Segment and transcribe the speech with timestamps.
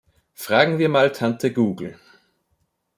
[0.33, 1.99] Fragen wir mal Tante Google!